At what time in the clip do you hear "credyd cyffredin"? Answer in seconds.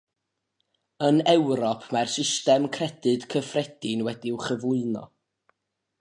2.79-4.05